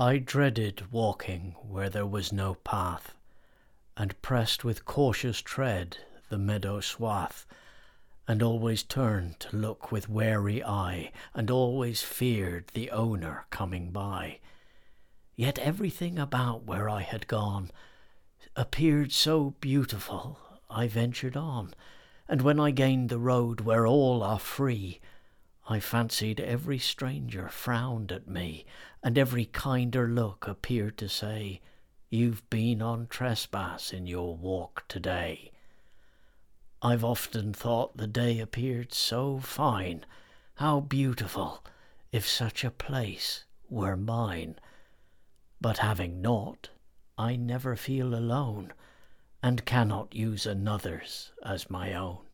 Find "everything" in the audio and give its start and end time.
15.58-16.16